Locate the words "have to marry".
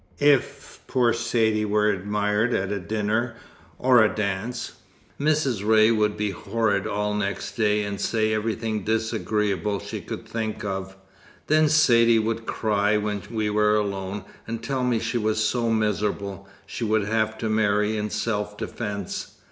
17.05-17.95